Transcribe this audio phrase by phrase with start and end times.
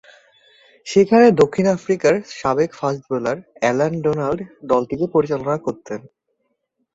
[0.87, 4.39] সেখানে দক্ষিণ আফ্রিকার সাবেক ফাস্ট বোলার অ্যালান ডোনাল্ড
[4.71, 5.99] দলটিকে পরিচালনা করতেন।